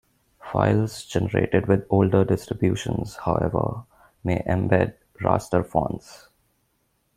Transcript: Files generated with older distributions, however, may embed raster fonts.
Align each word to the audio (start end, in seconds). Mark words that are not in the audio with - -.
Files 0.51 1.05
generated 1.05 1.67
with 1.67 1.85
older 1.91 2.25
distributions, 2.25 3.17
however, 3.17 3.83
may 4.23 4.39
embed 4.47 4.95
raster 5.21 5.63
fonts. 5.63 6.27